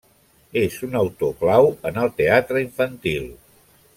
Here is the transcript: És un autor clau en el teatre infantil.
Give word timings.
És 0.61 0.77
un 0.87 0.97
autor 1.01 1.35
clau 1.43 1.69
en 1.91 2.01
el 2.05 2.11
teatre 2.23 2.65
infantil. 2.65 3.31